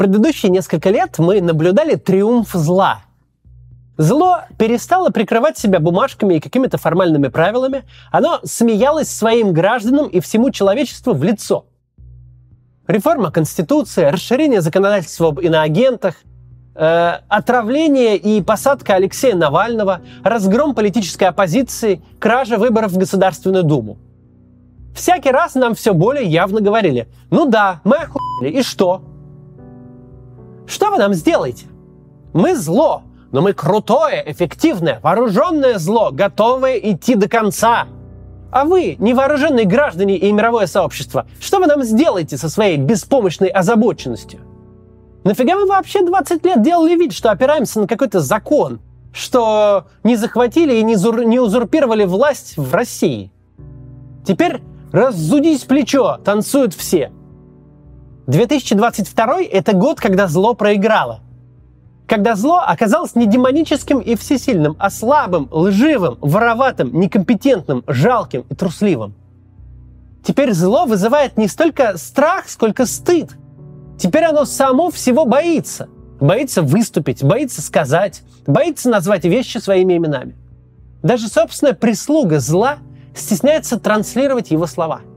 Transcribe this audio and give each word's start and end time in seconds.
предыдущие 0.00 0.50
несколько 0.50 0.88
лет 0.88 1.18
мы 1.18 1.42
наблюдали 1.42 1.94
триумф 1.94 2.52
зла. 2.54 3.02
Зло 3.98 4.38
перестало 4.56 5.10
прикрывать 5.10 5.58
себя 5.58 5.78
бумажками 5.78 6.36
и 6.36 6.40
какими-то 6.40 6.78
формальными 6.78 7.28
правилами. 7.28 7.84
Оно 8.10 8.40
смеялось 8.42 9.10
своим 9.10 9.52
гражданам 9.52 10.06
и 10.06 10.20
всему 10.20 10.52
человечеству 10.52 11.12
в 11.12 11.22
лицо. 11.22 11.66
Реформа 12.86 13.30
Конституции, 13.30 14.04
расширение 14.04 14.62
законодательства 14.62 15.28
об 15.28 15.40
иноагентах, 15.40 16.14
э, 16.76 17.18
отравление 17.28 18.16
и 18.16 18.40
посадка 18.40 18.94
Алексея 18.94 19.34
Навального, 19.36 20.00
разгром 20.24 20.74
политической 20.74 21.24
оппозиции, 21.24 22.00
кража 22.18 22.56
выборов 22.56 22.92
в 22.92 22.96
Государственную 22.96 23.64
Думу. 23.64 23.98
Всякий 24.94 25.30
раз 25.30 25.56
нам 25.56 25.74
все 25.74 25.92
более 25.92 26.24
явно 26.24 26.62
говорили, 26.62 27.06
ну 27.30 27.44
да, 27.44 27.82
мы 27.84 27.96
охуели, 27.96 28.60
и 28.60 28.62
что? 28.62 29.09
Что 30.70 30.90
вы 30.90 30.98
нам 30.98 31.14
сделаете? 31.14 31.66
Мы 32.32 32.54
зло, 32.54 33.02
но 33.32 33.40
мы 33.40 33.54
крутое, 33.54 34.22
эффективное, 34.30 35.00
вооруженное 35.02 35.80
зло, 35.80 36.10
готовое 36.12 36.76
идти 36.76 37.16
до 37.16 37.28
конца. 37.28 37.88
А 38.52 38.64
вы, 38.64 38.94
невооруженные 39.00 39.66
граждане 39.66 40.16
и 40.16 40.30
мировое 40.30 40.66
сообщество, 40.66 41.26
что 41.40 41.58
вы 41.58 41.66
нам 41.66 41.82
сделаете 41.82 42.36
со 42.36 42.48
своей 42.48 42.76
беспомощной 42.76 43.48
озабоченностью? 43.48 44.42
Нафига 45.24 45.56
мы 45.56 45.66
вообще 45.66 46.06
20 46.06 46.44
лет 46.46 46.62
делали 46.62 46.94
вид, 46.94 47.12
что 47.14 47.32
опираемся 47.32 47.80
на 47.80 47.88
какой-то 47.88 48.20
закон, 48.20 48.78
что 49.12 49.86
не 50.04 50.14
захватили 50.14 50.76
и 50.76 50.84
не, 50.84 50.94
зур... 50.94 51.24
не 51.24 51.40
узурпировали 51.40 52.04
власть 52.04 52.56
в 52.56 52.72
России? 52.72 53.32
Теперь 54.24 54.62
раззудись 54.92 55.64
плечо, 55.64 56.18
танцуют 56.24 56.74
все– 56.74 57.10
2022– 58.30 59.42
это 59.50 59.72
год, 59.72 60.00
когда 60.00 60.28
зло 60.28 60.54
проиграло. 60.54 61.20
Когда 62.06 62.36
зло 62.36 62.62
оказалось 62.64 63.16
не 63.16 63.26
демоническим 63.26 63.98
и 63.98 64.14
всесильным, 64.14 64.76
а 64.78 64.90
слабым, 64.90 65.48
лживым, 65.50 66.16
вороватым, 66.20 66.98
некомпетентным, 66.98 67.84
жалким 67.86 68.44
и 68.48 68.54
трусливым. 68.54 69.14
Теперь 70.24 70.52
зло 70.52 70.86
вызывает 70.86 71.36
не 71.38 71.48
столько 71.48 71.96
страх, 71.98 72.48
сколько 72.48 72.86
стыд. 72.86 73.30
Теперь 73.98 74.24
оно 74.24 74.44
само 74.44 74.90
всего 74.90 75.24
боится. 75.24 75.88
Боится 76.20 76.62
выступить, 76.62 77.24
боится 77.24 77.62
сказать, 77.62 78.22
боится 78.46 78.90
назвать 78.90 79.24
вещи 79.24 79.58
своими 79.58 79.96
именами. 79.96 80.36
Даже 81.02 81.28
собственная 81.28 81.74
прислуга 81.74 82.38
зла 82.38 82.78
стесняется 83.14 83.78
транслировать 83.78 84.50
его 84.50 84.66
слова– 84.66 85.00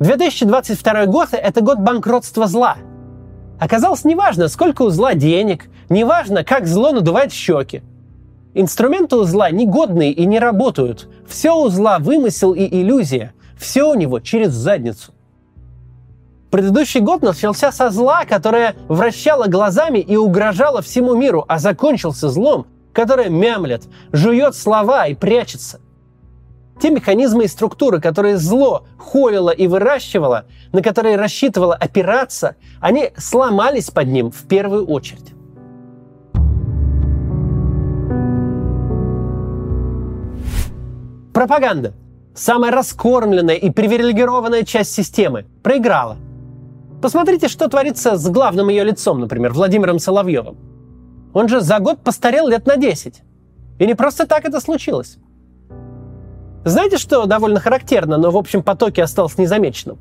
2022 0.00 1.06
год– 1.06 1.28
это 1.32 1.60
год 1.60 1.78
банкротства 1.78 2.46
зла. 2.46 2.76
Оказалось, 3.58 4.04
неважно, 4.04 4.48
сколько 4.48 4.82
у 4.82 4.90
зла 4.90 5.14
денег, 5.14 5.64
неважно, 5.88 6.44
как 6.44 6.66
зло 6.66 6.92
надувает 6.92 7.32
щеки. 7.32 7.82
Инструменты 8.54 9.16
у 9.16 9.24
зла 9.24 9.50
негодные 9.50 10.12
и 10.12 10.24
не 10.24 10.38
работают. 10.38 11.08
Все 11.26 11.56
у 11.56 11.68
зла 11.68 11.98
вымысел 11.98 12.52
и 12.54 12.64
иллюзия. 12.64 13.32
Все 13.58 13.84
у 13.84 13.94
него 13.94 14.20
через 14.20 14.52
задницу. 14.52 15.12
Предыдущий 16.50 17.00
год 17.00 17.22
начался 17.22 17.72
со 17.72 17.90
зла, 17.90 18.24
которое 18.24 18.74
вращало 18.88 19.48
глазами 19.48 19.98
и 19.98 20.16
угрожало 20.16 20.80
всему 20.80 21.14
миру, 21.14 21.44
а 21.46 21.58
закончился 21.58 22.30
злом, 22.30 22.66
которое 22.92 23.28
мямлет, 23.28 23.82
жует 24.12 24.54
слова 24.54 25.06
и 25.06 25.14
прячется. 25.14 25.80
Те 26.80 26.90
механизмы 26.90 27.44
и 27.44 27.48
структуры, 27.48 28.00
которые 28.00 28.36
зло 28.36 28.86
холило 28.98 29.50
и 29.50 29.66
выращивало, 29.66 30.46
на 30.72 30.80
которые 30.80 31.16
рассчитывало 31.16 31.74
опираться, 31.74 32.54
они 32.80 33.10
сломались 33.16 33.90
под 33.90 34.08
ним 34.08 34.30
в 34.30 34.46
первую 34.46 34.86
очередь. 34.86 35.34
Пропаганда. 41.32 41.94
Самая 42.34 42.70
раскормленная 42.70 43.56
и 43.56 43.70
привилегированная 43.70 44.62
часть 44.62 44.92
системы 44.92 45.46
проиграла. 45.64 46.16
Посмотрите, 47.02 47.48
что 47.48 47.68
творится 47.68 48.16
с 48.16 48.28
главным 48.28 48.68
ее 48.68 48.84
лицом, 48.84 49.18
например, 49.20 49.52
Владимиром 49.52 49.98
Соловьевым. 49.98 50.56
Он 51.34 51.48
же 51.48 51.60
за 51.60 51.80
год 51.80 52.02
постарел 52.02 52.46
лет 52.48 52.66
на 52.66 52.76
10. 52.76 53.22
И 53.80 53.86
не 53.86 53.94
просто 53.94 54.26
так 54.26 54.44
это 54.44 54.60
случилось. 54.60 55.18
Знаете, 56.68 56.98
что 56.98 57.24
довольно 57.24 57.60
характерно, 57.60 58.18
но 58.18 58.30
в 58.30 58.36
общем 58.36 58.62
потоке 58.62 59.02
осталось 59.02 59.38
незамеченным? 59.38 59.96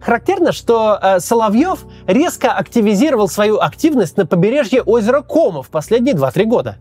Характерно, 0.00 0.52
что 0.52 0.98
э, 1.00 1.20
Соловьев 1.20 1.84
резко 2.06 2.52
активизировал 2.52 3.28
свою 3.28 3.58
активность 3.58 4.16
на 4.16 4.24
побережье 4.24 4.80
озера 4.80 5.20
Кома 5.20 5.62
в 5.62 5.68
последние 5.68 6.14
2-3 6.14 6.44
года. 6.44 6.76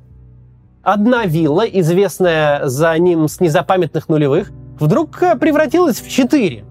Одна 0.84 1.26
вилла, 1.26 1.66
известная 1.66 2.68
за 2.68 2.98
ним 2.98 3.28
с 3.28 3.42
незапамятных 3.42 4.08
нулевых, 4.08 4.52
вдруг 4.80 5.22
э, 5.22 5.36
превратилась 5.36 6.00
в 6.00 6.10
четыре. 6.10 6.64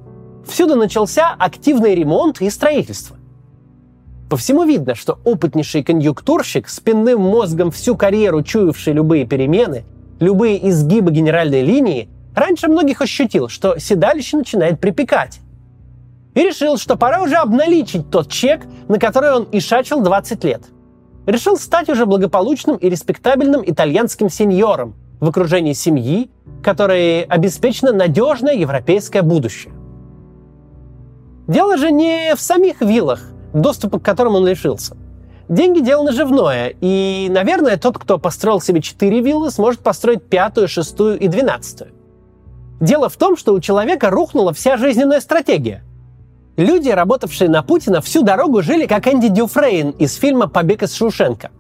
Всюду 0.47 0.77
начался 0.77 1.35
активный 1.39 1.95
ремонт 1.95 2.41
и 2.41 2.49
строительство. 2.49 3.17
По 4.31 4.39
всему 4.39 4.65
видно, 4.65 4.95
что 4.95 5.19
опытнейший 5.25 5.83
конъюнктурщик, 5.83 6.71
спинным 6.71 7.21
мозгом 7.21 7.71
всю 7.71 7.95
карьеру 7.95 8.43
чуявший 8.43 8.95
любые 8.95 9.27
перемены, 9.27 9.85
любые 10.19 10.67
изгибы 10.71 11.11
генеральной 11.11 11.61
линии, 11.61 12.09
раньше 12.34 12.69
многих 12.69 13.00
ощутил, 13.00 13.49
что 13.49 13.78
седалище 13.78 14.37
начинает 14.37 14.81
припекать. 14.81 15.41
И 16.34 16.41
решил, 16.41 16.77
что 16.78 16.97
пора 16.97 17.22
уже 17.22 17.37
обналичить 17.37 18.11
тот 18.11 18.28
чек, 18.28 18.67
на 18.89 18.99
который 18.99 19.33
он 19.33 19.45
и 19.45 19.61
шачил 19.61 20.00
20 20.00 20.45
лет. 20.45 20.62
Решил 21.27 21.56
стать 21.56 21.89
уже 21.89 22.06
благополучным 22.06 22.77
и 22.77 22.89
респектабельным 22.89 23.62
итальянским 23.65 24.28
сеньором 24.28 24.95
в 25.21 25.28
окружении 25.28 25.72
семьи, 25.72 26.31
которой 26.62 27.22
обеспечено 27.22 27.93
надежное 27.93 28.55
европейское 28.55 29.22
будущее. 29.22 29.72
Дело 31.47 31.77
же 31.77 31.91
не 31.91 32.34
в 32.34 32.41
самих 32.41 32.81
виллах, 32.81 33.22
доступа 33.53 34.01
к 34.01 34.03
которым 34.03 34.34
он 34.34 34.47
лишился. 34.47 34.97
Деньги– 35.49 35.81
дело 35.81 36.05
наживное, 36.05 36.75
и, 36.81 37.28
наверное, 37.31 37.77
тот, 37.77 37.99
кто 37.99 38.19
построил 38.19 38.62
себе 38.62 38.81
четыре 38.81 39.21
виллы, 39.21 39.51
сможет 39.51 39.81
построить 39.81 40.25
пятую, 40.25 40.69
шестую 40.69 41.19
и 41.19 41.28
двенадцатую. 41.28 41.93
Дело 42.84 43.09
в 43.09 43.17
том, 43.17 43.34
что 43.39 43.55
у 43.55 43.61
человека 43.61 44.11
рухнула 44.11 44.53
вся 44.53 44.77
жизненная 44.77 45.22
стратегия. 45.22 45.83
Люди, 46.59 46.91
работавшие 46.91 47.49
на 47.49 47.62
Путина, 47.62 48.03
всю 48.03 48.22
дорогу 48.22 48.61
жили 48.61 48.84
как 48.84 49.09
Энди 49.09 49.28
Дюфрейн 49.28 49.93
из 49.93 50.17
фильма 50.17 50.49
«Побег 50.49 50.83
из 50.83 50.95
Шушенко». 50.95 51.50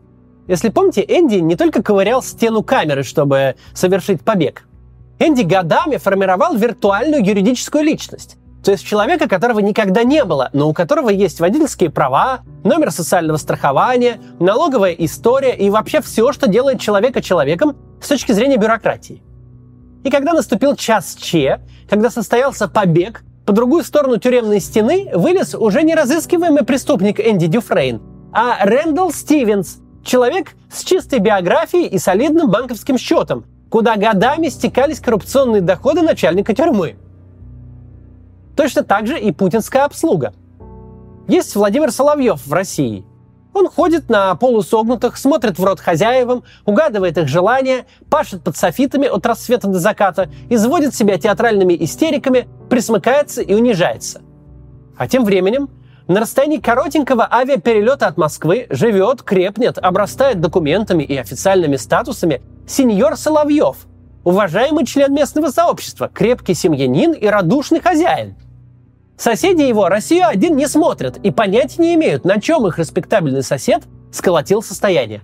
Если 0.48 0.68
помните, 0.68 1.00
Энди 1.00 1.36
не 1.36 1.56
только 1.56 1.82
ковырял 1.82 2.22
стену 2.22 2.62
камеры, 2.62 3.04
чтобы 3.04 3.56
совершить 3.72 4.20
побег. 4.20 4.68
Энди 5.18 5.40
годами 5.40 5.96
формировал 5.96 6.56
виртуальную 6.56 7.24
юридическую 7.24 7.84
личность. 7.84 8.36
То 8.62 8.72
есть 8.72 8.84
человека, 8.84 9.26
которого 9.26 9.60
никогда 9.60 10.04
не 10.04 10.24
было, 10.24 10.50
но 10.52 10.68
у 10.68 10.74
которого 10.74 11.08
есть 11.08 11.40
водительские 11.40 11.88
права, 11.88 12.40
номер 12.64 12.90
социального 12.90 13.38
страхования, 13.38 14.20
налоговая 14.40 14.92
история 14.92 15.56
и 15.56 15.70
вообще 15.70 16.02
все, 16.02 16.34
что 16.34 16.48
делает 16.48 16.80
человека 16.80 17.22
человеком 17.22 17.76
с 18.02 18.08
точки 18.08 18.32
зрения 18.32 18.58
бюрократии. 18.58 19.22
И 20.04 20.10
когда 20.10 20.34
наступил 20.34 20.76
час 20.76 21.16
Че, 21.18 21.60
когда 21.88 22.10
состоялся 22.10 22.68
побег, 22.68 23.24
по 23.46 23.52
другую 23.52 23.82
сторону 23.84 24.18
тюремной 24.18 24.60
стены 24.60 25.10
вылез 25.14 25.54
уже 25.54 25.82
не 25.82 25.94
разыскиваемый 25.94 26.64
преступник 26.64 27.18
Энди 27.18 27.46
Дюфрейн, 27.46 28.00
а 28.32 28.64
Рэндалл 28.64 29.12
Стивенс, 29.12 29.78
человек 30.04 30.52
с 30.70 30.84
чистой 30.84 31.18
биографией 31.18 31.86
и 31.86 31.98
солидным 31.98 32.50
банковским 32.50 32.98
счетом, 32.98 33.46
куда 33.70 33.96
годами 33.96 34.48
стекались 34.48 35.00
коррупционные 35.00 35.62
доходы 35.62 36.02
начальника 36.02 36.54
тюрьмы. 36.54 36.96
Точно 38.56 38.84
так 38.84 39.06
же 39.06 39.18
и 39.18 39.32
путинская 39.32 39.84
обслуга. 39.84 40.34
Есть 41.28 41.56
Владимир 41.56 41.90
Соловьев 41.90 42.46
в 42.46 42.52
России– 42.52 43.06
он 43.54 43.68
ходит 43.68 44.10
на 44.10 44.34
полусогнутых, 44.34 45.16
смотрит 45.16 45.58
в 45.58 45.64
рот 45.64 45.80
хозяевам, 45.80 46.42
угадывает 46.66 47.16
их 47.16 47.28
желания, 47.28 47.86
пашет 48.10 48.42
под 48.42 48.56
софитами 48.56 49.06
от 49.06 49.24
рассвета 49.24 49.68
до 49.68 49.78
заката, 49.78 50.28
изводит 50.50 50.94
себя 50.94 51.16
театральными 51.18 51.76
истериками, 51.80 52.48
присмыкается 52.68 53.40
и 53.40 53.54
унижается. 53.54 54.20
А 54.98 55.08
тем 55.08 55.24
временем 55.24 55.70
на 56.08 56.20
расстоянии 56.20 56.58
коротенького 56.58 57.26
авиаперелета 57.32 58.08
от 58.08 58.18
Москвы 58.18 58.66
живет, 58.68 59.22
крепнет, 59.22 59.78
обрастает 59.78 60.40
документами 60.40 61.04
и 61.04 61.16
официальными 61.16 61.76
статусами 61.76 62.42
сеньор 62.66 63.16
Соловьев, 63.16 63.86
уважаемый 64.24 64.84
член 64.84 65.14
местного 65.14 65.50
сообщества, 65.50 66.10
крепкий 66.12 66.54
семьянин 66.54 67.12
и 67.12 67.26
радушный 67.26 67.80
хозяин– 67.80 68.36
Соседи 69.16 69.62
его 69.62 69.88
Россию 69.88 70.26
один 70.26 70.56
не 70.56 70.66
смотрят 70.66 71.18
и 71.18 71.30
понятия 71.30 71.82
не 71.82 71.94
имеют, 71.94 72.24
на 72.24 72.40
чем 72.40 72.66
их 72.66 72.78
респектабельный 72.78 73.42
сосед 73.42 73.84
сколотил 74.10 74.62
состояние. 74.62 75.22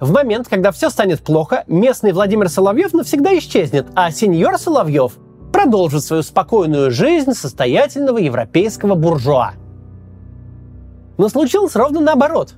В 0.00 0.12
момент, 0.12 0.48
когда 0.48 0.72
все 0.72 0.90
станет 0.90 1.22
плохо, 1.22 1.64
местный 1.66 2.12
Владимир 2.12 2.48
Соловьев 2.48 2.92
навсегда 2.92 3.36
исчезнет, 3.38 3.86
а 3.94 4.10
сеньор 4.10 4.58
Соловьев 4.58 5.14
продолжит 5.52 6.02
свою 6.02 6.22
спокойную 6.22 6.90
жизнь 6.90 7.32
состоятельного 7.32 8.18
европейского 8.18 8.96
буржуа. 8.96 9.52
Но 11.16 11.28
случилось 11.28 11.76
ровно 11.76 12.00
наоборот. 12.00 12.54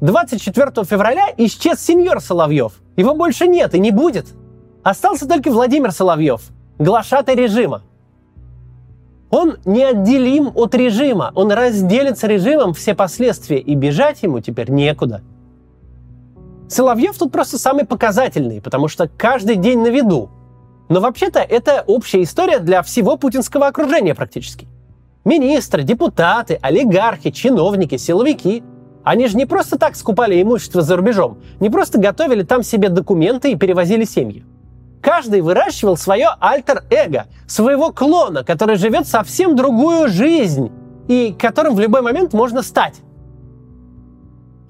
24 0.00 0.84
февраля 0.84 1.28
исчез 1.36 1.80
сеньор 1.80 2.20
Соловьев. 2.20 2.72
Его 2.96 3.14
больше 3.14 3.46
нет 3.46 3.74
и 3.74 3.78
не 3.78 3.92
будет. 3.92 4.26
Остался 4.82 5.28
только 5.28 5.50
Владимир 5.50 5.92
Соловьев, 5.92 6.42
глашатый 6.78 7.36
режима. 7.36 7.82
Он 9.30 9.58
неотделим 9.64 10.50
от 10.54 10.74
режима, 10.74 11.30
он 11.34 11.52
разделит 11.52 12.18
с 12.18 12.24
режимом 12.24 12.74
все 12.74 12.94
последствия, 12.94 13.58
и 13.58 13.74
бежать 13.76 14.22
ему 14.22 14.40
теперь 14.40 14.70
некуда. 14.70 15.22
Соловьев 16.68 17.16
тут 17.16 17.32
просто 17.32 17.58
самый 17.58 17.84
показательный, 17.84 18.60
потому 18.60 18.88
что 18.88 19.08
каждый 19.08 19.56
день 19.56 19.80
на 19.80 19.88
виду. 19.88 20.30
Но 20.88 21.00
вообще-то 21.00 21.38
это 21.40 21.84
общая 21.86 22.22
история 22.22 22.58
для 22.58 22.82
всего 22.82 23.16
путинского 23.16 23.68
окружения 23.68 24.14
практически. 24.14 24.66
Министры, 25.24 25.84
депутаты, 25.84 26.58
олигархи, 26.60 27.30
чиновники, 27.30 27.96
силовики. 27.96 28.64
Они 29.04 29.28
же 29.28 29.36
не 29.36 29.46
просто 29.46 29.78
так 29.78 29.96
скупали 29.96 30.40
имущество 30.42 30.82
за 30.82 30.96
рубежом, 30.96 31.38
не 31.58 31.70
просто 31.70 31.98
готовили 31.98 32.42
там 32.42 32.62
себе 32.62 32.88
документы 32.88 33.52
и 33.52 33.56
перевозили 33.56 34.04
семьи. 34.04 34.44
Каждый 35.02 35.40
выращивал 35.40 35.96
свое 35.96 36.28
альтер-эго, 36.40 37.26
своего 37.46 37.90
клона, 37.92 38.44
который 38.44 38.76
живет 38.76 39.06
совсем 39.06 39.56
другую 39.56 40.08
жизнь 40.08 40.70
и 41.08 41.34
которым 41.38 41.74
в 41.74 41.80
любой 41.80 42.02
момент 42.02 42.34
можно 42.34 42.62
стать. 42.62 42.96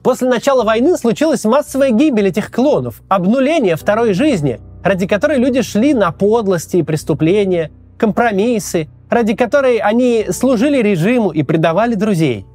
После 0.03 0.29
начала 0.29 0.65
войны 0.65 0.97
случилась 0.97 1.44
массовая 1.44 1.91
гибель 1.91 2.29
этих 2.29 2.50
клонов, 2.50 3.03
обнуление 3.09 3.77
второй 3.77 4.15
жизни, 4.15 4.61
ради 4.82 5.06
которой 5.06 5.38
люди 5.38 5.62
шли 5.62 5.93
на 5.93 6.11
подлости 6.11 6.79
и 6.79 6.82
преступления, 6.82 7.71
компромиссы, 7.99 8.88
ради 9.11 9.35
которой 9.35 9.79
они 9.79 10.27
служили 10.31 10.81
режиму 10.81 11.31
и 11.31 11.43
предавали 11.43 11.94
друзей. 11.97 12.47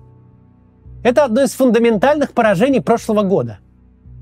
Это 1.03 1.25
одно 1.25 1.43
из 1.43 1.51
фундаментальных 1.51 2.31
поражений 2.31 2.81
прошлого 2.81 3.21
года. 3.21 3.59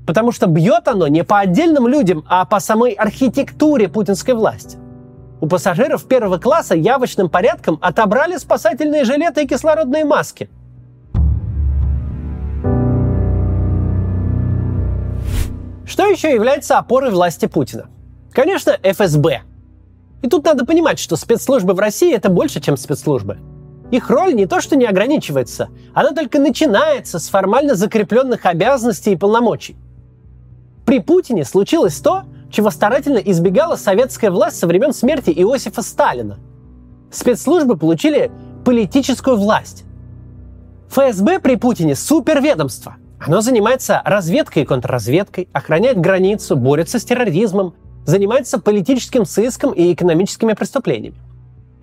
Потому 0.06 0.32
что 0.32 0.46
бьет 0.46 0.86
оно 0.88 1.08
не 1.08 1.24
по 1.24 1.38
отдельным 1.38 1.88
людям, 1.88 2.24
а 2.28 2.44
по 2.44 2.60
самой 2.60 2.92
архитектуре 2.92 3.88
путинской 3.88 4.34
власти. 4.34 4.78
У 5.40 5.46
пассажиров 5.46 6.04
первого 6.06 6.38
класса 6.38 6.74
явочным 6.74 7.28
порядком 7.28 7.78
отобрали 7.80 8.36
спасательные 8.36 9.04
жилеты 9.04 9.44
и 9.44 9.46
кислородные 9.46 10.04
маски. 10.04 10.48
Что 15.86 16.06
еще 16.06 16.32
является 16.32 16.78
опорой 16.78 17.10
власти 17.10 17.46
Путина? 17.46 17.88
Конечно, 18.32 18.76
ФСБ. 18.82 19.42
И 20.22 20.28
тут 20.28 20.44
надо 20.44 20.64
понимать, 20.64 20.98
что 20.98 21.16
спецслужбы 21.16 21.74
в 21.74 21.78
России 21.78 22.12
это 22.12 22.30
больше, 22.30 22.60
чем 22.60 22.76
спецслужбы. 22.76 23.38
Их 23.90 24.08
роль 24.10 24.34
не 24.34 24.46
то, 24.46 24.60
что 24.60 24.76
не 24.76 24.86
ограничивается, 24.86 25.68
она 25.92 26.12
только 26.12 26.38
начинается 26.40 27.18
с 27.18 27.28
формально 27.28 27.74
закрепленных 27.74 28.46
обязанностей 28.46 29.12
и 29.12 29.16
полномочий. 29.16 29.76
При 30.94 31.00
Путине 31.00 31.44
случилось 31.44 31.96
то, 31.96 32.22
чего 32.52 32.70
старательно 32.70 33.18
избегала 33.18 33.74
советская 33.74 34.30
власть 34.30 34.60
со 34.60 34.68
времен 34.68 34.92
смерти 34.92 35.30
Иосифа 35.30 35.82
Сталина. 35.82 36.38
Спецслужбы 37.10 37.76
получили 37.76 38.30
политическую 38.64 39.36
власть. 39.36 39.82
ФСБ 40.90 41.40
при 41.40 41.56
Путине 41.56 41.96
суперведомство. 41.96 42.94
Оно 43.18 43.40
занимается 43.40 44.02
разведкой 44.04 44.62
и 44.62 44.66
контрразведкой, 44.66 45.48
охраняет 45.52 46.00
границу, 46.00 46.54
борется 46.54 47.00
с 47.00 47.04
терроризмом, 47.04 47.74
занимается 48.06 48.60
политическим 48.60 49.24
сыском 49.24 49.72
и 49.72 49.92
экономическими 49.92 50.52
преступлениями. 50.52 51.16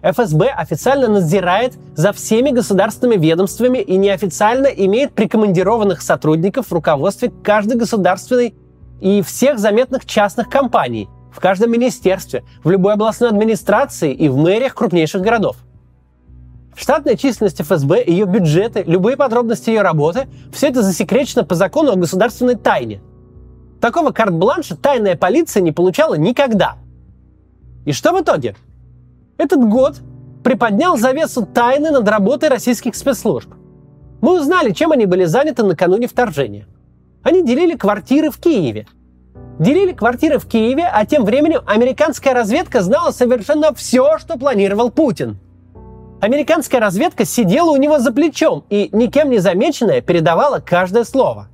ФСБ 0.03 0.47
официально 0.51 1.09
надзирает 1.09 1.73
за 1.95 2.13
всеми 2.13 2.51
государственными 2.51 3.19
ведомствами 3.21 3.79
и 3.79 3.97
неофициально 3.97 4.67
имеет 4.67 5.11
прикомандированных 5.11 6.01
сотрудников 6.01 6.67
в 6.67 6.71
руководстве 6.71 7.29
каждой 7.43 7.75
государственной 7.75 8.55
и 9.01 9.21
всех 9.23 9.59
заметных 9.59 10.05
частных 10.05 10.49
компаний, 10.49 11.09
в 11.33 11.39
каждом 11.39 11.71
министерстве, 11.71 12.43
в 12.63 12.69
любой 12.69 12.93
областной 12.93 13.29
администрации 13.29 14.13
и 14.13 14.29
в 14.29 14.37
мэриях 14.37 14.75
крупнейших 14.75 15.21
городов. 15.21 15.57
Штатная 16.75 17.17
численность 17.17 17.61
ФСБ, 17.61 18.03
ее 18.05 18.25
бюджеты, 18.25 18.83
любые 18.85 19.17
подробности 19.17 19.69
ее 19.69 19.81
работы– 19.81 20.27
все 20.53 20.69
это 20.69 20.81
засекречено 20.81 21.43
по 21.43 21.55
закону 21.55 21.91
о 21.91 21.95
государственной 21.95 22.55
тайне. 22.55 23.01
Такого 23.81 24.11
карт-бланша 24.11 24.77
тайная 24.77 25.17
полиция 25.17 25.61
не 25.61 25.71
получала 25.71 26.13
никогда. 26.13 26.75
И 27.85 27.91
что 27.91 28.13
в 28.13 28.21
итоге? 28.21 28.55
Этот 29.37 29.67
год 29.67 29.97
приподнял 30.43 30.97
завесу 30.97 31.45
тайны 31.45 31.89
над 31.91 32.07
работой 32.07 32.49
российских 32.49 32.95
спецслужб. 32.95 33.49
Мы 34.21 34.39
узнали, 34.39 34.71
чем 34.71 34.91
они 34.91 35.07
были 35.07 35.25
заняты 35.25 35.63
накануне 35.63 36.07
вторжения– 36.07 36.67
они 37.23 37.43
делили 37.43 37.75
квартиры 37.75 38.31
в 38.31 38.37
Киеве. 38.37 38.87
Делили 39.59 39.91
квартиры 39.91 40.39
в 40.39 40.47
Киеве, 40.47 40.89
а 40.91 41.05
тем 41.05 41.23
временем 41.23 41.61
американская 41.67 42.33
разведка 42.33 42.81
знала 42.81 43.11
совершенно 43.11 43.73
все, 43.73 44.17
что 44.17 44.37
планировал 44.37 44.89
Путин. 44.89 45.37
Американская 46.19 46.81
разведка 46.81 47.25
сидела 47.25 47.69
у 47.71 47.77
него 47.77 47.99
за 47.99 48.11
плечом 48.11 48.63
и, 48.69 48.89
никем 48.91 49.29
не 49.29 49.39
замеченная, 49.39 50.01
передавала 50.01 50.59
каждое 50.59 51.03
слово. 51.03 51.47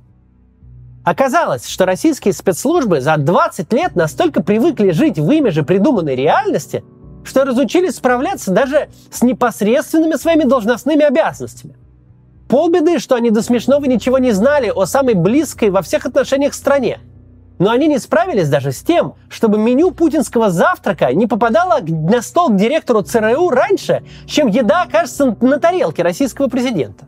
Оказалось, 1.04 1.66
что 1.66 1.86
российские 1.86 2.34
спецслужбы 2.34 3.00
за 3.00 3.16
20 3.16 3.72
лет 3.72 3.96
настолько 3.96 4.42
привыкли 4.42 4.90
жить 4.90 5.18
в 5.18 5.30
ими 5.30 5.48
же 5.50 5.62
придуманной 5.62 6.16
реальности, 6.16 6.84
что 7.24 7.44
разучились 7.44 7.96
справляться 7.96 8.50
даже 8.52 8.88
с 9.10 9.22
непосредственными 9.22 10.14
своими 10.14 10.44
должностными 10.44 11.04
обязанностями– 11.04 11.76
Полбеды, 12.48 12.98
что 12.98 13.14
они 13.14 13.30
до 13.30 13.42
смешного 13.42 13.84
ничего 13.84 14.18
не 14.18 14.32
знали 14.32 14.72
о 14.74 14.86
самой 14.86 15.14
близкой 15.14 15.68
во 15.68 15.82
всех 15.82 16.06
отношениях 16.06 16.54
стране. 16.54 16.98
Но 17.58 17.70
они 17.70 17.88
не 17.88 17.98
справились 17.98 18.48
даже 18.48 18.72
с 18.72 18.82
тем, 18.82 19.14
чтобы 19.28 19.58
меню 19.58 19.90
путинского 19.90 20.48
завтрака 20.48 21.12
не 21.12 21.26
попадало 21.26 21.80
на 21.82 22.22
стол 22.22 22.50
к 22.50 22.56
директору 22.56 23.02
ЦРУ 23.02 23.50
раньше, 23.50 24.02
чем 24.26 24.46
еда 24.46 24.82
окажется 24.82 25.36
на 25.40 25.58
тарелке 25.58 26.02
российского 26.02 26.48
президента. 26.48 27.06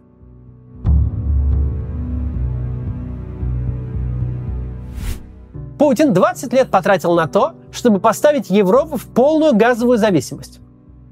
Путин 5.78 6.12
20 6.12 6.52
лет 6.52 6.70
потратил 6.70 7.14
на 7.14 7.26
то, 7.26 7.54
чтобы 7.72 8.00
поставить 8.00 8.50
Европу 8.50 8.98
в 8.98 9.06
полную 9.06 9.56
газовую 9.56 9.96
зависимость. 9.96 10.60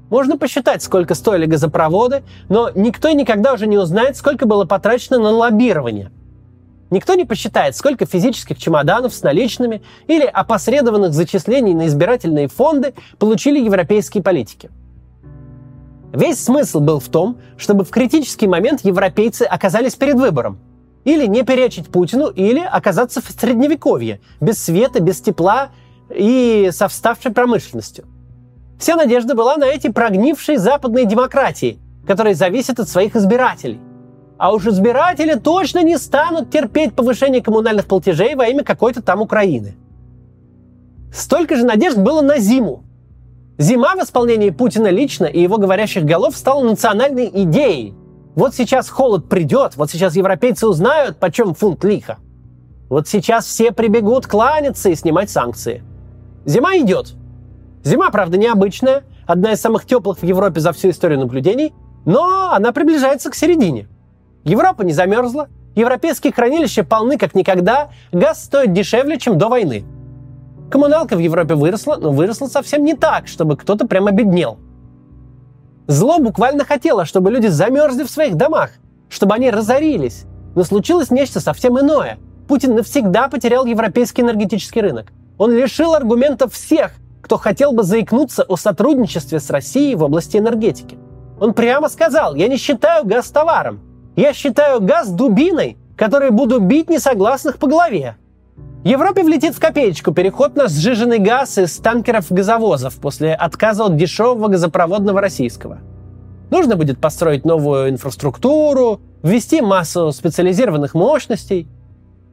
Можно 0.09 0.37
посчитать, 0.37 0.81
сколько 0.81 1.13
стоили 1.13 1.45
газопроводы, 1.45 2.23
но 2.49 2.71
никто 2.73 3.09
никогда 3.11 3.53
уже 3.53 3.67
не 3.67 3.77
узнает, 3.77 4.17
сколько 4.17 4.47
было 4.47 4.65
потрачено 4.65 5.19
на 5.19 5.29
лоббирование. 5.29 6.11
Никто 6.89 7.13
не 7.13 7.25
посчитает, 7.25 7.75
сколько 7.75 8.07
физических 8.07 8.57
чемоданов 8.57 9.13
с 9.13 9.21
наличными 9.21 9.83
или 10.07 10.25
опосредованных 10.25 11.13
зачислений 11.13 11.75
на 11.75 11.85
избирательные 11.85 12.47
фонды 12.47 12.95
получили 13.19 13.59
европейские 13.59 14.23
политики. 14.23 14.71
Весь 16.11 16.43
смысл 16.43 16.79
был 16.79 16.99
в 16.99 17.07
том, 17.09 17.37
чтобы 17.57 17.83
в 17.83 17.91
критический 17.91 18.47
момент 18.47 18.81
европейцы 18.83 19.43
оказались 19.43 19.93
перед 19.93 20.15
выбором. 20.15 20.59
Или 21.05 21.27
не 21.27 21.43
перечить 21.43 21.89
Путину, 21.89 22.29
или 22.29 22.59
оказаться 22.59 23.21
в 23.21 23.29
средневековье, 23.29 24.19
без 24.41 24.61
света, 24.61 24.99
без 24.99 25.21
тепла 25.21 25.69
и 26.09 26.69
со 26.73 26.87
вставшей 26.87 27.31
промышленностью– 27.31 28.05
Вся 28.79 28.95
надежда 28.95 29.35
была 29.35 29.57
на 29.57 29.65
эти 29.65 29.89
прогнившие 29.89 30.57
западные 30.57 31.05
демократии, 31.05 31.79
которые 32.07 32.33
зависят 32.33 32.79
от 32.79 32.87
своих 32.87 33.15
избирателей. 33.15 33.81
А 34.37 34.53
уж 34.53 34.65
избиратели 34.67 35.33
точно 35.33 35.83
не 35.83 35.97
станут 35.97 36.49
терпеть 36.49 36.93
повышение 36.93 37.43
коммунальных 37.43 37.87
платежей 37.87 38.35
во 38.35 38.47
имя 38.47 38.63
какой-то 38.63 39.01
там 39.01 39.21
Украины. 39.21 39.75
Столько 41.13 41.57
же 41.57 41.65
надежд 41.65 41.97
было 41.97 42.21
на 42.21 42.37
зиму. 42.37 42.83
Зима 43.57 43.95
в 43.95 44.03
исполнении 44.03 44.49
Путина 44.49 44.87
лично 44.87 45.25
и 45.25 45.41
его 45.41 45.57
говорящих 45.57 46.05
голов 46.05 46.37
стала 46.37 46.63
национальной 46.63 47.29
идеей. 47.33 47.93
Вот 48.35 48.55
сейчас 48.55 48.87
холод 48.87 49.27
придет, 49.27 49.75
вот 49.75 49.91
сейчас 49.91 50.15
европейцы 50.15 50.65
узнают, 50.65 51.17
почем 51.17 51.53
фунт 51.53 51.83
лиха. 51.83 52.17
Вот 52.87 53.09
сейчас 53.09 53.45
все 53.45 53.73
прибегут 53.73 54.25
кланяться 54.25 54.89
и 54.89 54.95
снимать 54.95 55.29
санкции. 55.29 55.83
Зима 56.45 56.77
идет. 56.77 57.18
Зима, 57.83 58.09
правда, 58.09 58.37
необычная, 58.37 59.03
одна 59.25 59.53
из 59.53 59.61
самых 59.61 59.85
теплых 59.85 60.19
в 60.19 60.23
Европе 60.23 60.59
за 60.59 60.73
всю 60.73 60.89
историю 60.89 61.19
наблюдений, 61.19 61.73
но 62.05 62.51
она 62.51 62.71
приближается 62.71 63.29
к 63.29 63.35
середине. 63.35 63.87
Европа 64.43 64.83
не 64.83 64.93
замерзла, 64.93 65.47
европейские 65.75 66.33
хранилища 66.33 66.83
полны 66.83 67.17
как 67.17 67.35
никогда, 67.35 67.89
газ 68.11 68.43
стоит 68.43 68.73
дешевле, 68.73 69.17
чем 69.17 69.37
до 69.37 69.47
войны. 69.47 69.85
Коммуналка 70.69 71.15
в 71.15 71.19
Европе 71.19 71.55
выросла, 71.55 71.95
но 71.95 72.11
выросла 72.11 72.47
совсем 72.47 72.83
не 72.83 72.93
так, 72.93 73.27
чтобы 73.27 73.57
кто-то 73.57 73.87
прям 73.87 74.07
обеднел. 74.07 74.59
Зло 75.87 76.19
буквально 76.19 76.65
хотело, 76.65 77.05
чтобы 77.05 77.31
люди 77.31 77.47
замерзли 77.47 78.03
в 78.03 78.11
своих 78.11 78.35
домах, 78.35 78.71
чтобы 79.09 79.33
они 79.33 79.49
разорились. 79.49 80.25
Но 80.55 80.63
случилось 80.63 81.09
нечто 81.09 81.39
совсем 81.39 81.79
иное. 81.79 82.19
Путин 82.47 82.75
навсегда 82.75 83.27
потерял 83.27 83.65
европейский 83.65 84.21
энергетический 84.21 84.81
рынок. 84.81 85.11
Он 85.39 85.51
лишил 85.51 85.95
аргументов 85.95 86.53
всех, 86.53 86.91
кто 87.21 87.37
хотел 87.37 87.71
бы 87.71 87.83
заикнуться 87.83 88.43
о 88.43 88.55
сотрудничестве 88.55 89.39
с 89.39 89.49
Россией 89.49 89.95
в 89.95 90.03
области 90.03 90.37
энергетики. 90.37 90.97
Он 91.39 91.53
прямо 91.53 91.89
сказал, 91.89 92.35
я 92.35 92.47
не 92.47 92.57
считаю 92.57 93.05
газ 93.05 93.29
товаром. 93.29 93.79
Я 94.15 94.33
считаю 94.33 94.81
газ 94.81 95.09
дубиной, 95.09 95.77
которой 95.95 96.31
буду 96.31 96.59
бить 96.59 96.89
несогласных 96.89 97.57
по 97.57 97.67
голове. 97.67 98.17
Европе 98.83 99.23
влетит 99.23 99.55
в 99.55 99.59
копеечку 99.59 100.13
переход 100.13 100.55
на 100.55 100.67
сжиженный 100.69 101.19
газ 101.19 101.57
из 101.57 101.77
танкеров-газовозов 101.77 102.95
после 102.95 103.33
отказа 103.33 103.85
от 103.85 103.97
дешевого 103.97 104.47
газопроводного 104.47 105.19
российского. 105.19 105.79
Нужно 106.49 106.77
будет 106.77 106.99
построить 106.99 107.45
новую 107.45 107.89
инфраструктуру, 107.89 109.01
ввести 109.21 109.61
массу 109.61 110.11
специализированных 110.11 110.93
мощностей. 110.93 111.67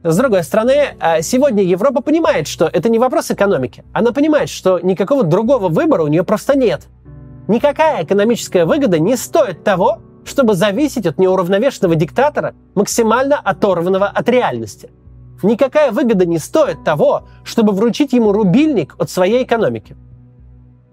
С 0.03 0.15
другой 0.15 0.43
стороны, 0.43 0.95
а, 0.99 1.21
сегодня 1.21 1.63
Европа 1.63 2.01
понимает, 2.01 2.47
что 2.47 2.69
это 2.71 2.87
не 2.89 2.99
вопрос 2.99 3.31
экономики. 3.31 3.83
Она 3.93 4.11
понимает, 4.11 4.49
что 4.49 4.79
никакого 4.79 5.23
другого 5.23 5.69
выбора 5.69 6.03
у 6.03 6.07
нее 6.07 6.23
просто 6.23 6.55
нет. 6.55 6.87
Никакая 7.47 8.03
экономическая 8.03 8.65
выгода 8.65 8.99
не 8.99 9.17
стоит 9.17 9.63
того, 9.63 9.99
чтобы 10.23 10.53
зависеть 10.53 11.07
от 11.07 11.17
неуравновешенного 11.17 11.95
диктатора, 11.95 12.53
максимально 12.75 13.39
оторванного 13.39 14.07
от 14.07 14.29
реальности. 14.29 14.91
Никакая 15.41 15.91
выгода 15.91 16.25
не 16.25 16.37
стоит 16.37 16.83
того, 16.83 17.27
чтобы 17.43 17.73
вручить 17.73 18.13
ему 18.13 18.31
рубильник 18.31 18.95
от 18.99 19.09
своей 19.09 19.43
экономики. 19.43 19.95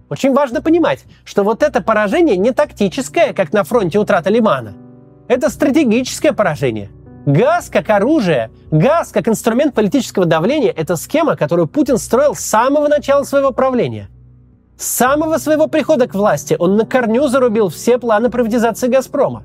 Очень 0.09 0.33
важно 0.33 0.63
понимать, 0.63 1.05
что 1.25 1.45
вот 1.45 1.63
это 1.63 1.83
поражение 1.83 2.37
не 2.37 2.53
тактическое, 2.53 3.33
как 3.33 3.53
на 3.53 3.65
фронте 3.65 3.99
утрата 3.99 4.31
Лимана. 4.31 4.75
Это 5.29 5.51
стратегическое 5.51 6.33
поражение. 6.33 6.91
Газ 7.27 7.71
как 7.71 7.89
оружие, 7.89 8.51
газ 8.71 9.11
как 9.11 9.29
инструмент 9.29 9.75
политического 9.75 10.27
давления– 10.27 10.71
это 10.77 10.97
схема, 10.97 11.37
которую 11.37 11.67
Путин 11.69 11.97
строил 11.97 12.35
с 12.35 12.41
самого 12.41 12.87
начала 12.89 13.23
своего 13.25 13.51
правления. 13.51 14.09
С 14.77 14.87
самого 14.87 15.39
своего 15.39 15.67
прихода 15.67 16.07
к 16.07 16.15
власти 16.15 16.55
он 16.59 16.77
на 16.77 16.85
корню 16.85 17.29
зарубил 17.29 17.71
все 17.71 17.99
планы 17.99 18.29
приватизации 18.29 18.89
«Газпрома». 18.89 19.45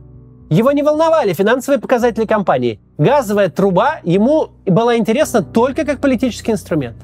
Его 0.49 0.71
не 0.73 0.83
волновали 0.83 1.31
финансовые 1.33 1.79
показатели 1.79 2.25
компании. 2.25 2.81
Газовая 2.97 3.49
труба 3.49 3.99
ему 4.03 4.49
была 4.65 4.97
интересна 4.97 5.41
только 5.41 5.85
как 5.85 6.01
политический 6.01 6.51
инструмент. 6.51 6.97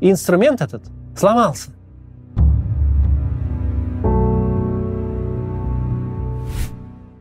И 0.00 0.10
инструмент 0.10 0.60
этот 0.60 0.82
сломался. 1.16 1.70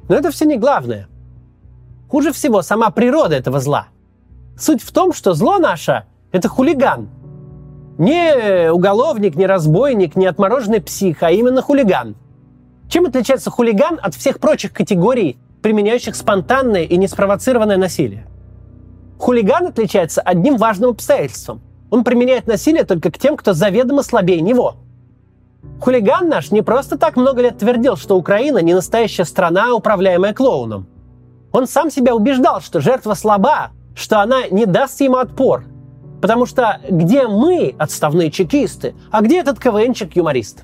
Но 0.10 0.15
это 0.15 0.29
все 0.29 0.46
не 0.46 0.58
главное. 0.58 1.08
Хуже 2.12 2.34
всего 2.34 2.62
сама 2.62 2.89
природа 2.89 3.38
этого 3.38 3.62
зла. 3.62 3.88
Суть 4.60 4.84
в 4.84 4.91
том, 4.91 5.13
что 5.13 5.34
зло 5.34 5.60
наше– 5.60 6.03
это 6.34 6.50
хулиган. 6.50 7.08
Не 7.98 8.70
уголовник, 8.70 9.36
не 9.36 9.46
разбойник, 9.46 10.18
не 10.18 10.25
отмороженный 10.25 10.82
псих, 10.82 11.24
а 11.24 11.32
именно 11.32 11.62
хулиган. 11.62 12.18
Чем 12.89 13.06
отличается 13.06 13.50
хулиган 13.50 13.98
от 14.01 14.13
всех 14.13 14.39
прочих 14.39 14.74
категорий, 14.74 15.38
применяющих 15.62 16.18
спонтанное 16.18 16.84
и 16.84 16.98
неспровоцированное 16.98 17.77
насилие? 17.77 18.27
Хулиган 19.18 19.68
отличается 19.68 20.20
одним 20.20 20.58
важным 20.58 20.89
обстоятельством. 20.89 21.62
Он 21.89 22.03
применяет 22.03 22.46
насилие 22.46 22.84
только 22.84 23.10
к 23.10 23.18
тем, 23.18 23.38
кто 23.38 23.53
заведомо 23.53 24.03
слабее 24.03 24.41
него– 24.41 24.75
Хулиган 25.80 26.27
наш 26.27 26.51
не 26.51 26.62
просто 26.62 26.98
так 26.98 27.15
много 27.18 27.41
лет 27.41 27.58
твердил, 27.58 27.96
что 27.96 28.18
Украина 28.18 28.60
не 28.60 28.74
настоящая 28.74 29.25
страна, 29.25 29.74
управляемая 29.74 30.34
клоуном. 30.34 30.88
Он 31.51 31.67
сам 31.67 31.91
себя 31.91 32.15
убеждал, 32.15 32.62
что 32.62 32.79
жертва 32.79 33.13
слаба, 33.13 33.72
что 33.96 34.22
она 34.22 34.48
не 34.48 34.65
даст 34.65 35.01
ему 35.01 35.17
отпор. 35.17 35.65
Потому 36.22 36.46
что 36.46 36.79
где 36.89 37.27
мы, 37.27 37.75
отставные 37.77 38.31
чекисты, 38.31 38.96
а 39.12 39.22
где 39.22 39.39
этот 39.39 39.60
КВНчик-юморист? 39.60 40.63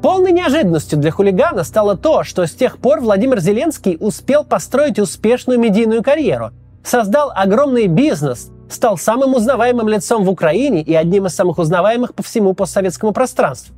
Полной 0.00 0.30
неожиданностью 0.30 0.98
для 0.98 1.10
хулигана 1.10 1.64
стало 1.64 1.96
то, 1.96 2.22
что 2.22 2.46
с 2.46 2.52
тех 2.52 2.78
пор 2.78 3.00
Владимир 3.00 3.40
Зеленский 3.40 3.96
успел 3.98 4.44
построить 4.44 5.00
успешную 5.00 5.58
медийную 5.58 6.04
карьеру, 6.04 6.52
создал 6.84 7.32
огромный 7.34 7.88
бизнес, 7.88 8.52
стал 8.70 8.96
самым 8.96 9.34
узнаваемым 9.34 9.88
лицом 9.88 10.24
в 10.24 10.30
Украине 10.30 10.82
и 10.82 10.94
одним 10.94 11.26
из 11.26 11.34
самых 11.34 11.58
узнаваемых 11.58 12.14
по 12.14 12.22
всему 12.22 12.54
постсоветскому 12.54 13.12
пространству. 13.12 13.74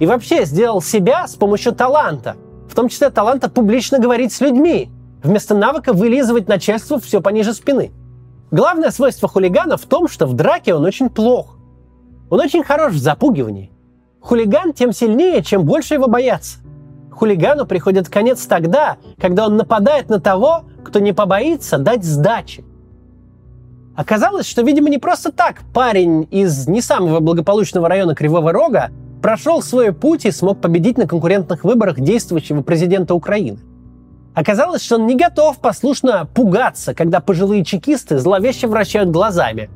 И 0.00 0.06
вообще 0.06 0.44
сделал 0.46 0.82
себя 0.82 1.28
с 1.28 1.36
помощью 1.36 1.72
таланта, 1.72 2.34
в 2.68 2.74
том 2.74 2.88
числе 2.88 3.10
таланта 3.10 3.48
публично 3.48 4.00
говорить 4.00 4.32
с 4.32 4.40
людьми, 4.40 4.90
вместо 5.22 5.54
навыка 5.54 5.92
вылизывать 5.92 6.48
начальству 6.48 6.98
все 6.98 7.20
пониже 7.20 7.54
спины. 7.54 7.92
Главное 8.50 8.90
свойство 8.90 9.28
хулигана 9.28 9.76
в 9.76 9.86
том, 9.86 10.08
что 10.08 10.26
в 10.26 10.34
драке 10.34 10.74
он 10.74 10.84
очень 10.84 11.08
плох. 11.08 11.56
Он 12.30 12.40
очень 12.40 12.62
хорош 12.62 12.94
в 12.94 12.98
запугивании. 12.98 13.70
Хулиган 14.20 14.72
тем 14.72 14.92
сильнее, 14.92 15.42
чем 15.42 15.64
больше 15.64 15.94
его 15.94 16.06
боятся. 16.06 16.58
Хулигану 17.10 17.66
приходит 17.66 18.08
конец 18.08 18.46
тогда, 18.46 18.96
когда 19.20 19.46
он 19.46 19.56
нападает 19.56 20.08
на 20.08 20.20
того, 20.20 20.64
кто 20.84 20.98
не 20.98 21.12
побоится 21.12 21.78
дать 21.78 22.04
сдачи. 22.04 22.64
Оказалось, 23.94 24.46
что, 24.46 24.62
видимо, 24.62 24.88
не 24.88 24.98
просто 24.98 25.32
так 25.32 25.62
парень 25.74 26.26
из 26.30 26.66
не 26.66 26.80
самого 26.80 27.20
благополучного 27.20 27.88
района 27.88 28.14
Кривого 28.14 28.52
Рога 28.52 28.90
прошел 29.20 29.62
свой 29.62 29.92
путь 29.92 30.24
и 30.24 30.30
смог 30.30 30.60
победить 30.60 30.96
на 30.96 31.06
конкурентных 31.06 31.64
выборах 31.64 32.00
действующего 32.00 32.62
президента 32.62 33.14
Украины. 33.14 33.58
Оказалось, 34.34 34.82
что 34.82 34.96
он 34.96 35.06
не 35.06 35.14
готов 35.14 35.58
послушно 35.58 36.26
пугаться, 36.32 36.94
когда 36.94 37.20
пожилые 37.20 37.64
чекисты 37.64 38.18
зловеще 38.18 38.66
вращают 38.66 39.10
глазами. 39.10 39.68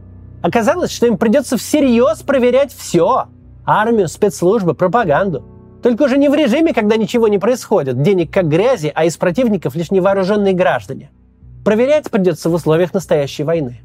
Оказалось, 0.42 0.90
что 0.90 1.06
им 1.06 1.18
придется 1.18 1.56
всерьез 1.56 2.22
проверять 2.22 2.72
все– 2.72 3.26
армию, 3.66 4.08
спецслужбы, 4.08 4.74
пропаганду. 4.74 5.44
Только 5.82 6.04
уже 6.04 6.16
не 6.16 6.28
в 6.28 6.34
режиме, 6.34 6.72
когда 6.72 6.96
ничего 6.96 7.28
не 7.28 7.38
происходит, 7.38 8.00
денег 8.00 8.32
как 8.32 8.48
грязи, 8.48 8.90
а 8.94 9.04
из 9.04 9.16
противников 9.16 9.74
лишь 9.74 9.90
невооруженные 9.90 10.54
граждане. 10.54 11.10
Проверять 11.64 12.10
придется 12.10 12.48
в 12.48 12.54
условиях 12.54 12.94
настоящей 12.94 13.42
войны. 13.42 13.80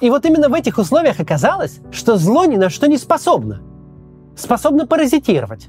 И 0.00 0.10
вот 0.10 0.24
именно 0.24 0.48
в 0.48 0.54
этих 0.54 0.78
условиях 0.78 1.20
оказалось, 1.20 1.80
что 1.90 2.16
зло 2.16 2.44
ни 2.44 2.56
на 2.56 2.70
что 2.70 2.86
не 2.86 2.96
способно. 2.96 3.60
Способно 4.36 4.86
паразитировать. 4.86 5.68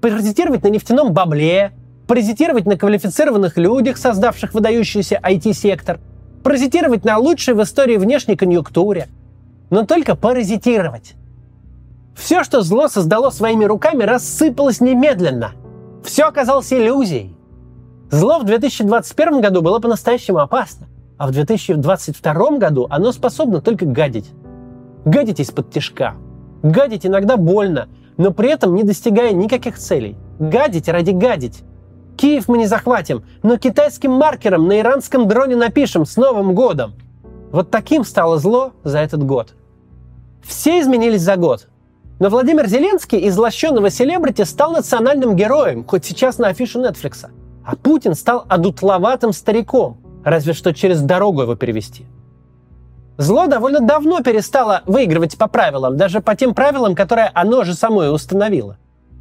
Паразитировать 0.00 0.62
на 0.62 0.68
нефтяном 0.68 1.12
бабле, 1.12 1.72
паразитировать 2.08 2.66
на 2.66 2.76
квалифицированных 2.76 3.58
людях, 3.58 3.98
создавших 3.98 4.54
выдающийся 4.54 5.20
IT-сектор, 5.22 6.00
паразитировать 6.42 7.04
на 7.04 7.18
лучшей 7.18 7.54
в 7.54 7.62
истории 7.62 7.98
внешней 7.98 8.34
конъюнктуре. 8.34 9.08
Но 9.70 9.84
только 9.84 10.16
паразитировать. 10.16 11.14
Все, 12.16 12.42
что 12.42 12.62
зло 12.62 12.88
создало 12.88 13.30
своими 13.30 13.66
руками, 13.66 14.02
рассыпалось 14.02 14.80
немедленно. 14.80 15.52
Все 16.02 16.24
оказалось 16.24 16.72
иллюзией. 16.72 17.36
Зло 18.10 18.38
в 18.38 18.44
2021 18.44 19.42
году 19.42 19.60
было 19.60 19.78
по-настоящему 19.78 20.38
опасно. 20.38 20.88
А 21.18 21.26
в 21.26 21.32
2022 21.32 22.58
году 22.58 22.86
оно 22.88 23.12
способно 23.12 23.60
только 23.60 23.84
гадить. 23.84 24.30
Гадить 25.04 25.40
из-под 25.40 25.70
тяжка. 25.70 26.14
Гадить 26.62 27.04
иногда 27.04 27.36
больно, 27.36 27.88
но 28.16 28.32
при 28.32 28.50
этом 28.50 28.74
не 28.74 28.82
достигая 28.82 29.32
никаких 29.32 29.78
целей. 29.78 30.16
Гадить 30.38 30.88
ради 30.88 31.10
гадить. 31.10 31.62
Киев 32.18 32.48
мы 32.48 32.58
не 32.58 32.66
захватим, 32.66 33.24
но 33.42 33.56
китайским 33.56 34.10
маркером 34.10 34.66
на 34.66 34.80
иранском 34.80 35.28
дроне 35.28 35.56
напишем 35.56 36.04
с 36.04 36.16
Новым 36.16 36.54
годом. 36.54 36.94
Вот 37.52 37.70
таким 37.70 38.04
стало 38.04 38.38
зло 38.38 38.72
за 38.84 38.98
этот 38.98 39.22
год. 39.24 39.54
Все 40.42 40.80
изменились 40.80 41.22
за 41.22 41.36
год. 41.36 41.68
Но 42.18 42.28
Владимир 42.28 42.66
Зеленский 42.66 43.20
из 43.20 43.38
лощенного 43.38 43.88
селебрити 43.88 44.42
стал 44.42 44.72
национальным 44.72 45.36
героем, 45.36 45.84
хоть 45.84 46.04
сейчас 46.04 46.38
на 46.38 46.48
афише 46.48 46.78
Netflix. 46.78 47.30
А 47.64 47.76
Путин 47.76 48.14
стал 48.14 48.44
одутловатым 48.48 49.32
стариком– 49.32 49.98
разве 50.24 50.52
что 50.52 50.74
через 50.74 51.00
дорогу 51.00 51.42
его 51.42 51.54
перевести. 51.54 52.06
Зло 53.16 53.46
довольно 53.46 53.80
давно 53.80 54.20
перестало 54.22 54.82
выигрывать 54.86 55.36
по 55.38 55.48
правилам, 55.48 55.96
даже 55.96 56.20
по 56.20 56.36
тем 56.36 56.54
правилам, 56.54 56.94
которые 56.94 57.30
оно 57.34 57.64
же 57.64 57.74
самое 57.74 58.10
установило. 58.10 58.78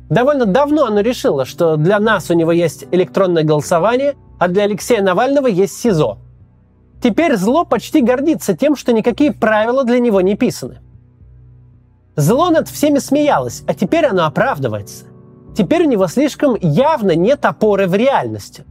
Довольно 0.10 0.46
давно 0.46 0.86
оно 0.86 1.02
решило, 1.02 1.46
что 1.46 1.76
для 1.76 2.00
нас 2.00 2.30
у 2.30 2.34
него 2.34 2.52
есть 2.52 2.86
электронное 2.92 3.44
голосование, 3.44 4.16
а 4.40 4.48
для 4.48 4.64
Алексея 4.64 5.02
Навального 5.02 5.48
есть 5.48 5.78
СИЗО. 5.80 6.20
Теперь 7.04 7.36
зло 7.36 7.66
почти 7.66 8.02
гордится 8.02 8.56
тем, 8.56 8.76
что 8.76 8.94
никакие 8.94 9.34
правила 9.34 9.84
для 9.84 10.00
него 10.00 10.22
не 10.22 10.36
писаны. 10.36 10.80
Зло 12.16 12.50
над 12.50 12.68
всеми 12.70 13.00
смеялось, 13.00 13.64
а 13.68 13.74
теперь 13.74 14.06
оно 14.06 14.26
оправдывается. 14.26 15.06
Теперь 15.56 15.84
у 15.84 15.90
него 15.90 16.08
слишком 16.08 16.56
явно 16.60 17.16
нет 17.16 17.46
опоры 17.46 17.88
в 17.88 17.94
реальности. 17.94 18.66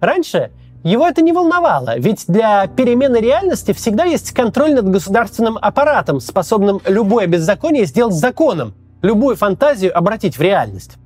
Раньше 0.00 0.50
его 0.82 1.06
это 1.06 1.22
не 1.22 1.32
волновало, 1.32 1.96
ведь 1.98 2.24
для 2.26 2.66
перемены 2.66 3.18
реальности 3.18 3.72
всегда 3.72 4.04
есть 4.04 4.32
контроль 4.32 4.74
над 4.74 4.90
государственным 4.90 5.58
аппаратом, 5.60 6.20
способным 6.20 6.80
любое 6.86 7.26
беззаконие 7.26 7.86
сделать 7.86 8.14
законом, 8.14 8.74
любую 9.02 9.36
фантазию 9.36 9.96
обратить 9.96 10.38
в 10.38 10.40
реальность. 10.40 10.96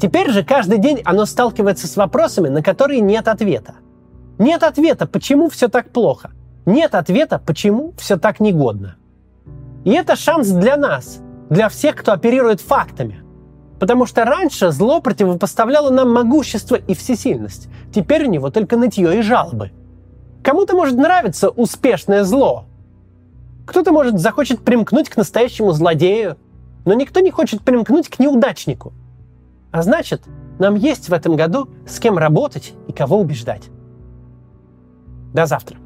Теперь 0.00 0.30
же 0.30 0.44
каждый 0.44 0.78
день 0.78 1.00
оно 1.04 1.24
сталкивается 1.24 1.86
с 1.86 1.96
вопросами, 1.96 2.48
на 2.48 2.62
которые 2.62 3.00
нет 3.00 3.28
ответа. 3.28 3.76
Нет 4.38 4.62
ответа, 4.62 5.06
почему 5.06 5.48
все 5.48 5.68
так 5.68 5.90
плохо. 5.90 6.32
Нет 6.66 6.94
ответа, 6.94 7.40
почему 7.44 7.94
все 7.96 8.18
так 8.18 8.40
негодно. 8.40 8.96
И 9.84 9.90
это 9.92 10.16
шанс 10.16 10.48
для 10.48 10.76
нас, 10.76 11.20
для 11.48 11.68
всех, 11.68 11.96
кто 11.96 12.12
оперирует 12.12 12.60
фактами. 12.60 13.22
Потому 13.78 14.04
что 14.04 14.24
раньше 14.24 14.72
зло 14.72 15.00
противопоставляло 15.00 15.90
нам 15.90 16.12
могущество 16.12 16.74
и 16.74 16.94
всесильность. 16.94 17.68
Теперь 17.94 18.26
у 18.26 18.30
него 18.30 18.50
только 18.50 18.76
нытье 18.76 19.18
и 19.18 19.22
жалобы. 19.22 19.70
Кому-то 20.42 20.74
может 20.74 20.96
нравиться 20.96 21.50
успешное 21.50 22.24
зло. 22.24 22.64
Кто-то, 23.64 23.92
может, 23.92 24.18
захочет 24.18 24.60
примкнуть 24.60 25.08
к 25.08 25.16
настоящему 25.16 25.72
злодею, 25.72 26.36
но 26.86 26.94
никто 26.94 27.20
не 27.20 27.30
хочет 27.30 27.62
примкнуть 27.62 28.08
к 28.08 28.18
неудачнику. 28.18 28.94
А 29.72 29.82
значит, 29.82 30.22
нам 30.58 30.76
есть 30.76 31.10
в 31.10 31.12
этом 31.12 31.36
году 31.36 31.68
с 31.86 31.98
кем 31.98 32.16
работать 32.16 32.72
и 32.88 32.92
кого 32.92 33.20
убеждать. 33.20 33.68
До 35.34 35.44
завтра. 35.44 35.76